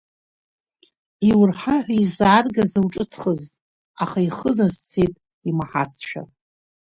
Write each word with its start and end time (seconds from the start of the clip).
Иурҳа 1.29 1.75
ҳәа 1.85 1.93
изааргаз 2.03 2.73
ауҿыцхыз, 2.79 3.43
аха 4.03 4.19
ихы 4.27 4.51
назцеит, 4.57 5.13
имаҳацшәа. 5.49 6.23